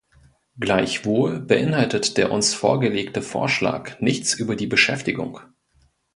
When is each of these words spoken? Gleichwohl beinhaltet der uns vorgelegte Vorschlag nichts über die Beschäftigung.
Gleichwohl 0.59 1.39
beinhaltet 1.41 2.17
der 2.17 2.31
uns 2.31 2.55
vorgelegte 2.55 3.21
Vorschlag 3.21 3.99
nichts 4.01 4.33
über 4.33 4.55
die 4.55 4.65
Beschäftigung. 4.65 5.41